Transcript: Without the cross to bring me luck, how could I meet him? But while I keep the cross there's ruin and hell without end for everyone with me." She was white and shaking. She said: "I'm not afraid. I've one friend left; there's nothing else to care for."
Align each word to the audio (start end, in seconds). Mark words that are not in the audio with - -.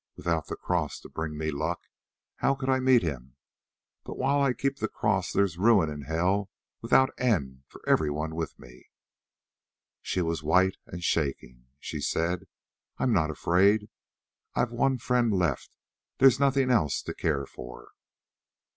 Without 0.15 0.47
the 0.47 0.55
cross 0.55 0.99
to 0.99 1.09
bring 1.09 1.37
me 1.37 1.51
luck, 1.51 1.81
how 2.37 2.55
could 2.55 2.69
I 2.71 2.79
meet 2.79 3.03
him? 3.03 3.35
But 4.03 4.17
while 4.17 4.41
I 4.41 4.53
keep 4.53 4.77
the 4.77 4.87
cross 4.87 5.31
there's 5.31 5.59
ruin 5.59 5.91
and 5.91 6.05
hell 6.07 6.49
without 6.81 7.11
end 7.19 7.61
for 7.67 7.87
everyone 7.87 8.33
with 8.33 8.57
me." 8.57 8.89
She 10.01 10.23
was 10.23 10.41
white 10.41 10.77
and 10.87 11.03
shaking. 11.03 11.65
She 11.79 12.01
said: 12.01 12.47
"I'm 12.97 13.13
not 13.13 13.29
afraid. 13.29 13.91
I've 14.55 14.71
one 14.71 14.97
friend 14.97 15.31
left; 15.31 15.69
there's 16.17 16.39
nothing 16.39 16.71
else 16.71 17.03
to 17.03 17.13
care 17.13 17.45
for." 17.45 17.91